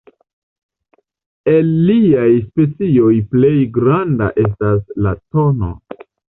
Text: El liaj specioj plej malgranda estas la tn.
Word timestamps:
El 1.53 1.69
liaj 1.89 2.31
specioj 2.47 3.13
plej 3.35 3.53
malgranda 3.53 4.33
estas 4.49 4.85
la 5.07 5.17
tn. 5.23 5.73